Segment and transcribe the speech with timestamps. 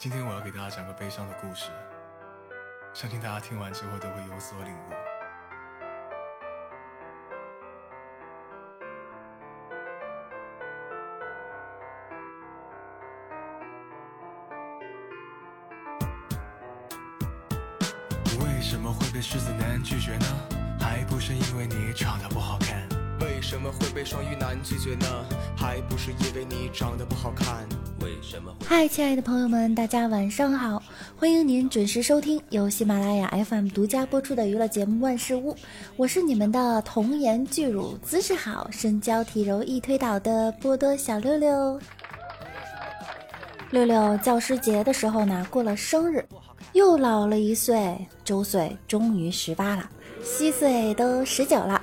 [0.00, 1.66] 今天我要给大家讲个悲伤的故事，
[2.94, 4.78] 相信大家听完之后都会有所领悟。
[18.42, 20.24] 为什么会被狮子男拒绝呢？
[20.80, 22.88] 还不是因为你长得不好看。
[23.20, 25.06] 为什么会被双鱼男拒绝呢？
[25.54, 27.68] 还不是因为你长得不好看。
[28.00, 28.54] 为什么？
[28.66, 30.82] 嗨，亲爱的朋友们，大家晚上好！
[31.16, 35.52] 欢迎您准时收听由喜马拉雅 FM 独家播出的娱乐节目《万事屋》，
[35.96, 41.78] 我是你们的童颜巨乳、姿势好、身娇体柔易推倒的波多小六六。
[43.70, 46.24] 六六教师节的时候呢，过了生日，
[46.72, 49.88] 又老了一岁，周岁终于十八了，
[50.24, 51.80] 虚岁都十九了。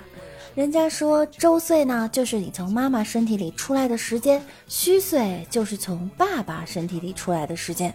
[0.58, 7.94] 人家说周岁呢，就是你从妈妈身体里出来的时间；虚岁就是从爸爸身体里出来的时间。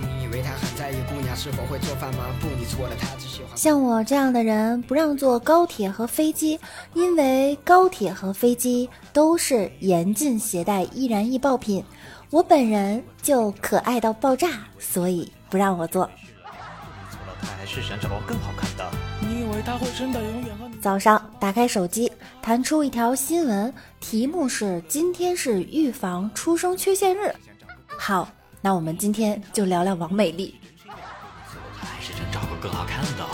[0.00, 2.24] 你以为他很在意姑娘是否会做饭吗？
[2.40, 3.56] 不，你错了，他只喜欢。
[3.56, 6.58] 像我这样的人不让坐高铁和飞机，
[6.94, 11.84] 因为高铁和飞机都是严禁携带易燃易爆品。
[12.30, 14.48] 我本人就可爱到爆炸，
[14.80, 16.06] 所以不让我坐。
[16.06, 18.68] 错了，他还是想找个更好看
[20.80, 27.32] 早上打开手机，弹出一条新闻，题目是“今天是预防出生缺陷日”。
[27.96, 28.28] 好，
[28.60, 30.54] 那我们今天就聊聊王美丽。
[30.86, 33.26] 他还是想找个更好看的。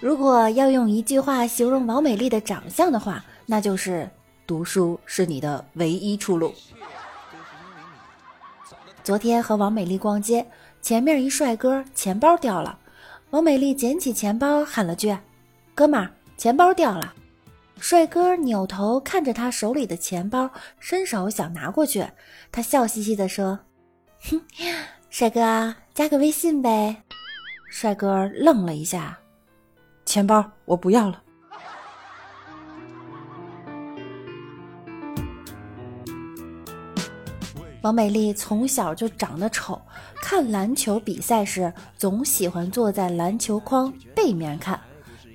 [0.00, 4.08] 如果要用一句话形容王美丽的长相的话，那就是
[4.46, 6.54] 读书是你的唯一出路。
[9.02, 10.46] 昨天和王美丽逛街，
[10.82, 12.78] 前面一帅哥钱包掉了，
[13.30, 15.16] 王美丽捡起钱包喊了句
[15.74, 17.12] ：“哥们儿，钱包掉了。”
[17.78, 22.06] 帅哥扭头看着他手里的钱包，伸手想拿过去，
[22.50, 23.58] 他笑嘻嘻地说
[24.30, 24.40] ：“哼，
[25.10, 27.02] 帅哥，加个微信呗。”
[27.68, 29.18] 帅哥愣了一下，
[30.06, 31.22] 钱包我不要了。
[37.86, 39.80] 王美丽从小就长得丑，
[40.20, 44.80] 看篮球比赛时总喜欢坐在篮球框背面看。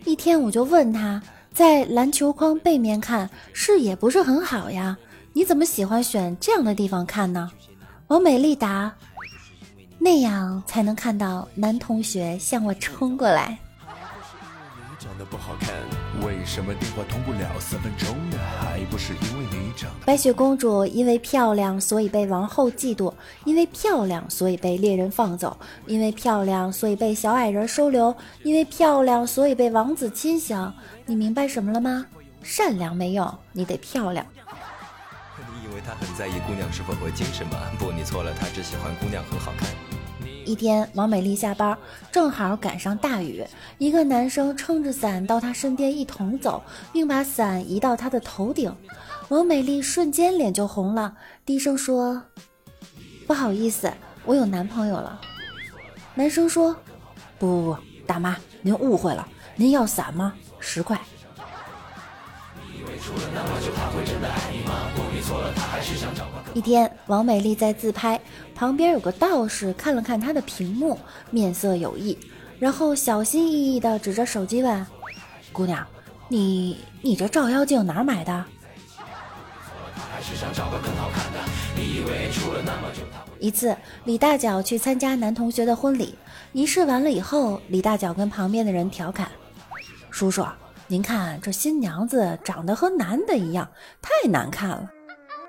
[0.04, 1.24] 一天我就问她，
[1.54, 4.98] 在篮球框背面看视野不是很好呀，
[5.32, 7.50] 你怎么喜欢选这样的地方看呢？
[8.08, 8.94] 王美丽答：
[9.98, 13.58] 那样才能看到男同学向我冲过来。
[15.40, 15.70] 好看，
[16.32, 18.38] 为什么电话通不了三分钟呢？
[18.62, 20.06] 还不是因为你长得。
[20.06, 30.74] 白雪公主因为漂亮，所以被王后嫉妒；因为漂亮，所以被猎人放走；因为漂亮，所以被小矮人收留；因为漂亮，所以被王子亲想。
[31.06, 32.06] 你明白什么了吗？
[32.42, 34.26] 善良没用，你得漂亮。
[34.40, 37.58] 你以为他很在意姑娘是否会精神吗？
[37.78, 39.68] 不，你错了，他只喜欢姑娘很好看。
[40.46, 41.78] 一天，王美丽下班，
[42.12, 43.46] 正好赶上大雨，
[43.78, 48.76] 一个男生撑着伞到她身边一同走，并把伞移到她的头顶。
[49.30, 51.16] 王美丽瞬间脸就红了，
[51.46, 52.22] 低声说
[53.28, 53.92] ：“不好意思，
[54.26, 55.22] 我有男朋友了。”
[56.16, 56.76] 男生说
[57.40, 60.34] ：“不不不，大妈，您误会了，您要伞吗？
[60.60, 61.00] 十块。”
[66.54, 68.20] 一天，王美丽在自拍，
[68.54, 71.00] 旁边有个道士看了看她的屏幕，
[71.30, 72.18] 面色有异，
[72.60, 74.86] 然后小心翼翼地指着手机问
[75.54, 75.86] ：“姑娘，
[76.28, 78.46] 你你这照妖镜哪儿买的？”
[83.40, 86.16] 一次，李大脚去参加男同学的婚礼，
[86.52, 89.32] 仪式完了以后，李大脚跟旁边的人调侃
[90.12, 90.46] ：“叔叔，
[90.88, 93.68] 您看这新娘子长得和男的一样，
[94.02, 94.90] 太难看了。”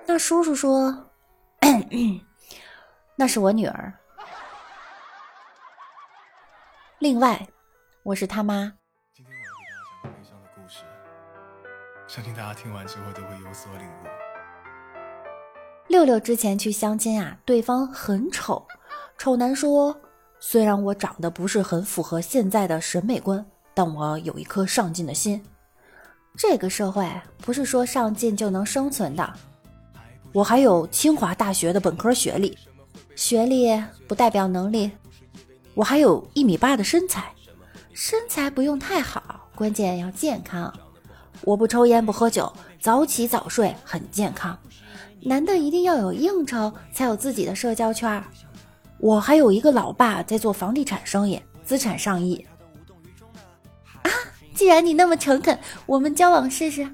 [0.07, 1.11] 那叔叔说
[3.17, 3.93] ：“那是我女儿。”
[6.99, 7.49] 另外，
[8.03, 8.73] 我是他妈。
[9.15, 10.85] 今天我要给大家讲个悲伤的故事，
[12.07, 14.07] 相信大家听完之后都会有所领悟。
[15.89, 18.67] 六六之前去相亲啊，对方很丑。
[19.19, 20.01] 丑男说
[20.41, 25.45] ：“虽然我长得不是很符合现在的审美观，但我有一颗上进的心。
[26.37, 27.09] 这个社会
[27.39, 29.33] 不是说上进就能生存的。
[30.33, 32.57] 我还有清华大学的本科学历，
[33.15, 33.69] 学历
[34.09, 34.91] 不代表能力。
[35.75, 37.33] 我还有一米八的身材，
[37.93, 40.73] 身材不用太好，关键要健康。
[41.43, 42.51] 我不抽烟不喝酒，
[42.81, 44.59] 早起早睡很健康。
[45.21, 48.23] 男的一定要有应酬，才有自己的社交圈。
[48.99, 52.47] 我还有一个老爸在做房地产生意，资产上亿。
[54.03, 54.11] 啊，
[54.55, 56.89] 既然你那么诚恳，我们交往试试。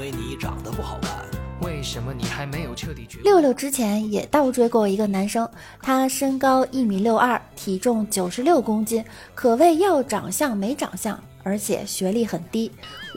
[0.00, 1.26] 因为你长得不好看。
[1.60, 5.46] 为什么你还没有彻底觉六六之前也倒追过一个男生，
[5.82, 9.04] 他身高一米六二，体重九十六公斤，
[9.34, 12.72] 可谓要长相没长相，而且学历很低。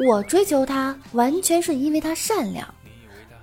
[0.05, 2.67] 我追求他完全是因为他善良。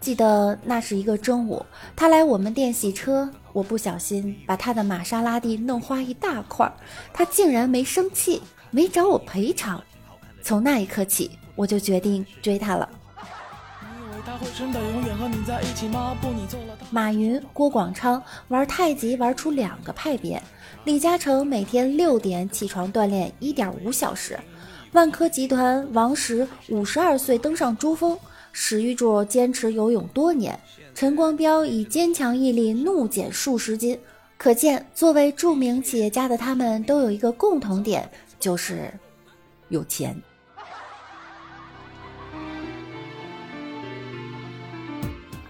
[0.03, 1.65] 记得那是一个中午，
[1.97, 6.71] 他来我们店洗车，我不小心把他的玛莎拉蒂弄花一大块，
[7.11, 9.83] 他竟然没生气，没找我赔偿。
[10.43, 12.87] 从那一刻起，我就决定追他了。
[16.91, 20.43] 马云、郭广昌玩太极玩出两个派别，
[20.85, 24.39] 李嘉诚每天六点起床锻炼一点五小时，
[24.93, 28.19] 万科集团王石五十二岁登上珠峰。
[28.53, 30.59] 史玉柱坚持游泳多年，
[30.95, 33.97] 陈光标以坚强毅力怒减数十斤。
[34.37, 38.11] 可见，作为著名企业家的他们都有一个共同点，
[38.41, 38.93] 就是
[39.69, 40.21] 有钱。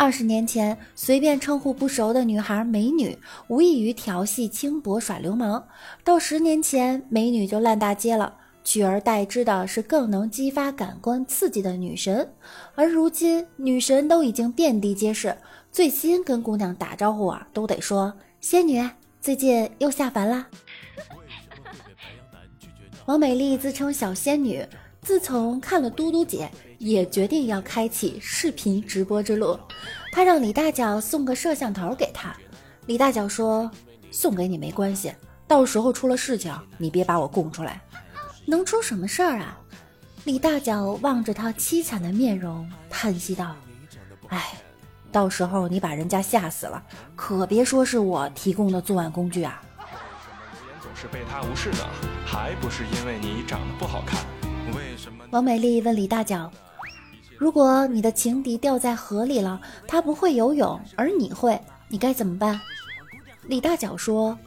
[0.00, 3.18] 二十年前，随便称呼不熟的女孩“美女”，
[3.48, 5.62] 无异于调戏、轻薄、耍流氓；
[6.02, 8.38] 到十年前，美女就烂大街了。
[8.64, 12.32] 取而代之的是更能激发感官刺激的女神，
[12.74, 15.36] 而如今女神都已经遍地皆是，
[15.70, 18.82] 最新跟姑娘打招呼啊，都得说仙女，
[19.20, 20.46] 最近又下凡啦。
[23.04, 24.66] 王美丽自称小仙女，
[25.02, 29.58] 自从看了嘟嘟姐，也决定要开启视频直播之路。
[30.10, 32.34] 他让李大脚送个摄像头给他，
[32.86, 33.70] 李大脚说
[34.10, 35.12] 送给你没关系，
[35.46, 37.80] 到时候出了事情，你别把我供出来。
[38.46, 39.58] 能出什么事儿啊？
[40.24, 43.54] 李大脚望着他凄惨的面容，叹息道
[44.28, 44.54] ：“哎，
[45.12, 46.82] 到时候你把人家吓死了，
[47.14, 49.62] 可别说是我提供的作案工具啊！”
[50.82, 51.86] 总是被他无视的，
[52.24, 54.24] 还不是因为你长得不好看？
[54.74, 55.24] 为什么？
[55.30, 56.50] 王美丽问李大脚
[57.40, 59.58] ：“如果你的情敌掉在河里了，
[59.88, 61.58] 他不会游泳，而你会，
[61.88, 62.60] 你该怎么办？”
[63.48, 64.38] 李大脚说：“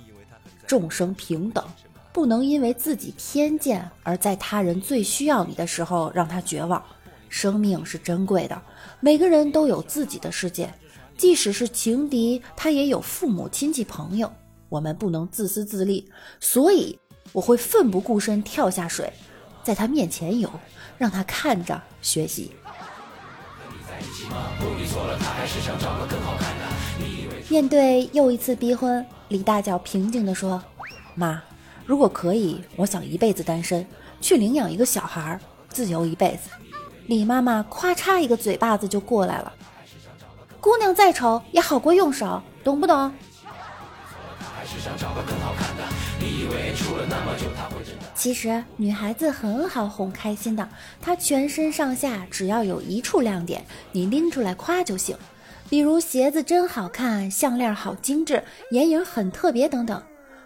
[0.68, 1.66] 众生平等。”
[2.14, 6.82] 不能因为自己偏见而在他人最需要你的时候让他绝望。
[7.30, 8.62] 生命是珍贵的，
[9.00, 10.72] 每个人都有自己的世界，
[11.18, 14.32] 即使是情敌，他也有父母亲戚朋友。
[14.70, 16.08] 我们不能自私自利，
[16.40, 16.96] 所以
[17.32, 19.12] 我会奋不顾身跳下水，
[19.64, 20.48] 在他面前游，
[21.00, 22.52] 让他看着学习。
[27.50, 30.64] 面对又一次逼婚，李大脚平静地说
[31.16, 31.42] ：“妈。”
[31.86, 33.86] 如果可以，我想一辈子单身，
[34.22, 36.50] 去领养一个小孩，自由一辈子。
[37.08, 39.52] 李妈妈咵嚓一个嘴巴子就过来了。
[40.62, 43.14] 姑娘再丑也好过用手，懂不懂？
[48.24, 50.66] 其实女孩子很好哄开心的，
[51.02, 53.62] 她全身上下只要有一处亮点，
[53.92, 55.14] 你拎出来夸就行。
[55.70, 58.42] 比如鞋子真好看，项链好精致，
[58.72, 60.02] 眼影很特别等等。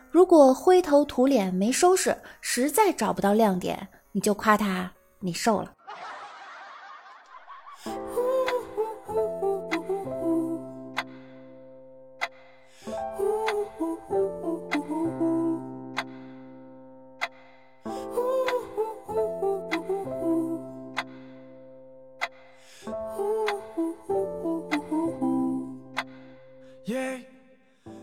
[0.10, 5.72] 如果灰头土脸没收拾，实在找不到亮点，你就夸她你瘦了。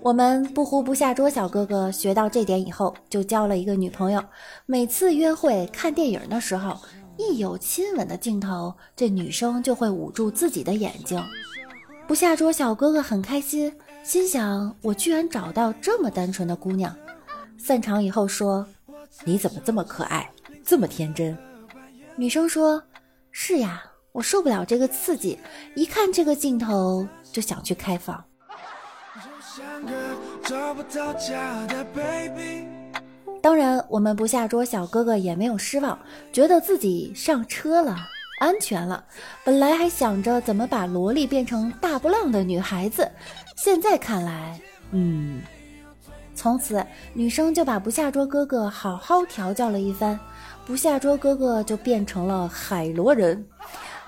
[0.05, 4.23] 我们不呼不下桌小哥哥学到这点以后，就交了一个女朋友。
[4.67, 6.79] 每次约会看电影的时候，
[7.17, 11.25] 一有亲吻的镜头，这女生就会捂住自己的眼睛。
[12.07, 16.95] 不下桌小哥哥很开心，心想：我居然找到这么单纯的姑娘。
[17.57, 18.67] 散场以后说
[19.25, 20.31] ：“你怎么这么可爱，
[20.63, 21.35] 这么天真？”
[22.15, 22.83] 女生说
[23.33, 23.83] ：“是呀，
[24.13, 25.39] 我受不了这个刺激，
[25.75, 28.23] 一看这个镜头就想去开房。”
[33.41, 35.97] 当然，我们不下桌小哥哥也没有失望，
[36.33, 37.97] 觉得自己上车了，
[38.41, 39.05] 安全了。
[39.45, 43.09] 本来还想着怎么把萝莉变成大波浪的女孩子，
[43.57, 45.41] 现在看来，嗯，
[46.35, 50.19] 从此女生就把不下桌哥哥好好调教了一番，
[50.67, 53.47] 不下桌哥哥就变成了海螺人，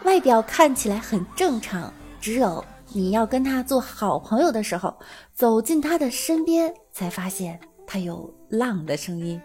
[0.03, 2.65] 外表看起来很正常，只有。
[2.97, 4.97] 你要跟他做好朋友的时候，
[5.35, 9.39] 走进他的身边，才发现他有浪的声音。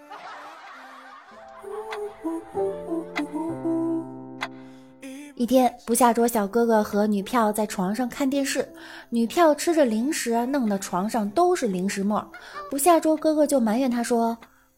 [5.35, 8.65] 一天，不下桌小哥哥和女票在床上看电视，
[9.09, 12.25] 女票吃着零食，弄得床上都是零食沫。
[12.69, 14.37] 不下桌哥哥就埋怨他说：“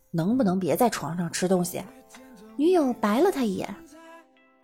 [0.09, 1.79] 能不能别在床上吃东西？”
[2.57, 3.69] 女友白了他一眼：“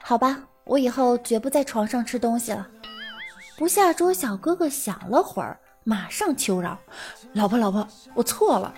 [0.01, 2.67] 好吧，我以后绝不在床上吃东西了。”
[3.59, 6.79] 不下桌小哥哥想了会儿，马上求饶
[7.35, 8.73] ：“老婆，老婆，我错了。”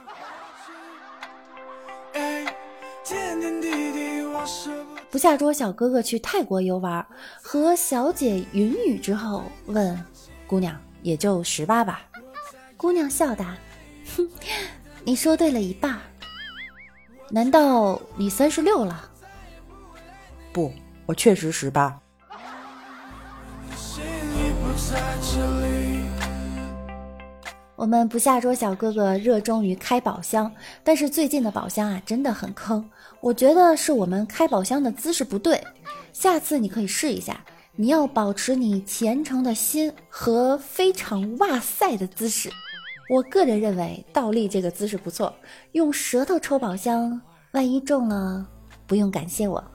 [5.12, 7.06] 不下桌小哥哥去泰国游玩，
[7.44, 10.04] 和小姐云雨之后问
[10.50, 12.02] ：“姑娘也就十八吧？”
[12.76, 13.56] 姑娘笑答
[14.18, 14.28] ：“哼，
[15.04, 16.00] 你说对了一半。
[17.30, 19.12] 难道你三十六了
[20.52, 20.74] ？”“不，
[21.06, 22.02] 我确实十八。”
[27.76, 30.52] 我们不下桌小哥哥热衷于开宝箱，
[30.84, 32.88] 但是最近的宝箱啊真的很坑。
[33.20, 35.64] 我觉得是我们开宝箱的姿势不对，
[36.14, 37.44] 下次你可以试一下。
[37.76, 42.52] 你要保持你虔诚的心和非常哇塞的姿势。
[43.10, 45.34] 我个人认为倒立这个姿势不错，
[45.72, 47.20] 用舌头抽宝箱，
[47.54, 48.46] 万一中了，
[48.86, 49.71] 不用感谢我。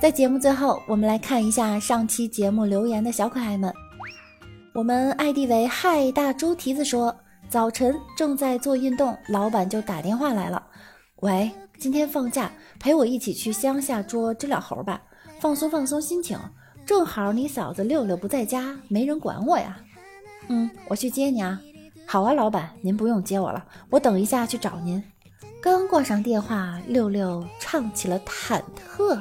[0.00, 3.70] 在节目最后，我们来看一下上期节目留言的小可爱们。
[4.72, 7.14] 我们 ID 为嗨大猪蹄子说，
[7.50, 10.62] 早晨正在做运动，老板就打电话来了。
[11.16, 15.02] 喂，今天放假，陪我一起去乡下捉知了猴吧，
[15.38, 16.38] 放松放松心情。
[16.86, 19.76] 正好你嫂子六六不在家，没人管我呀。
[20.48, 21.60] 嗯，我去接你啊。
[22.06, 25.02] 好啊，老板，您不用接我了，我等一下去找您。
[25.60, 28.62] 刚挂上电话，六六唱起了忐
[28.96, 29.20] 忑。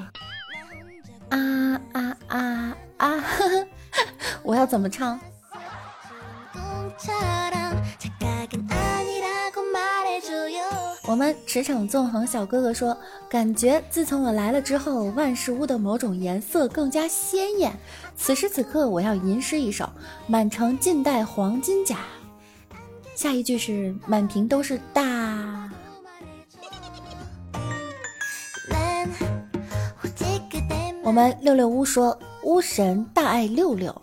[1.30, 3.24] 啊啊啊啊！
[4.44, 5.20] 我要怎么唱？
[11.06, 12.96] 我们驰骋纵横小哥哥说，
[13.28, 17.74] 感觉自从我来了之后，万事屋的某种颜色更加鲜艳。
[18.16, 19.90] 此时此刻，我要吟诗一首：
[20.28, 21.98] 满城尽带黄金甲。
[23.16, 25.59] 下一句是满屏都是大。
[31.10, 34.00] 我们六六巫说巫神大爱六六，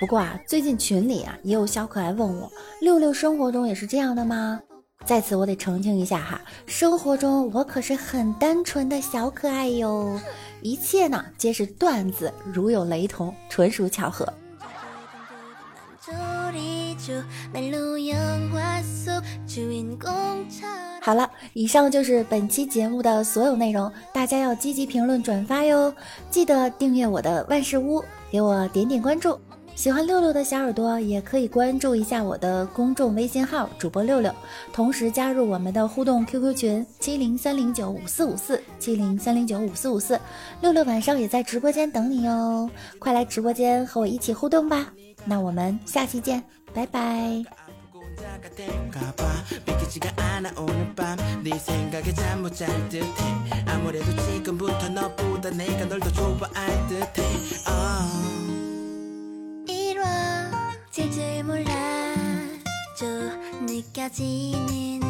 [0.00, 4.58] 不过啊，最近群里啊也有小可爱问我，六六生活中也是这样的吗？
[5.04, 10.18] 在此我得澄清一下哈，生活中我可是很单纯的小可爱哟，
[10.62, 14.26] 一切呢皆是段子，如有雷同，纯属巧合。
[21.06, 25.94] 好了，以上就是本期节目的所有内容，大家要积极评论转发哟，
[26.32, 29.38] 记得订阅我的万事屋，给我点点关注。
[29.76, 34.34] 喜欢六六的小耳朵也可以关注一下我的公众微信号主播六六，
[34.72, 40.18] 同时加入我们的互动 QQ 群七零三零九五四五四七零三零九五四五四，
[40.60, 44.92] 六六晚上也在直播间等你哟，快来直播间和我一起互动吧。
[45.24, 46.42] 那我们下期见，
[46.74, 47.65] 拜拜。
[49.64, 53.06] 비키지가 않아 오늘 밤 네 생각에 잠 못 잘 듯해.
[53.66, 57.22] 아무래도 지금부터 너보다 내가 널 더 좋아할 듯해.
[57.68, 58.06] oh.
[59.68, 63.06] 이루어질 줄 몰라줘
[63.62, 65.00] 느껴지는